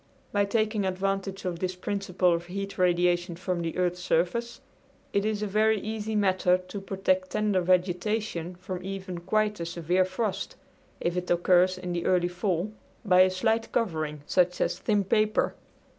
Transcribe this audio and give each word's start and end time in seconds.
By 0.31 0.45
taking 0.45 0.83
advantage 0.83 1.45
of 1.45 1.59
this 1.59 1.75
principle 1.75 2.33
of 2.33 2.47
heat 2.47 2.79
radiation 2.79 3.35
from 3.35 3.61
the 3.61 3.77
earth's 3.77 4.01
surface 4.01 4.59
it 5.13 5.25
is 5.25 5.43
a 5.43 5.45
very 5.45 5.79
easy 5.79 6.15
matter 6.15 6.57
to 6.57 6.81
protect 6.81 7.29
tender 7.29 7.61
vegetation 7.61 8.55
from 8.55 8.83
even 8.83 9.19
quite 9.19 9.59
a 9.59 9.65
severe 9.67 10.03
frost, 10.05 10.55
if 10.99 11.15
it 11.15 11.29
occurs 11.29 11.77
in 11.77 11.93
the 11.93 12.07
early 12.07 12.29
fall, 12.29 12.71
by 13.05 13.21
a 13.21 13.29
slight 13.29 13.71
covering, 13.71 14.21
such 14.25 14.59
as 14.59 14.79
thin 14.79 15.03
paper. 15.03 15.53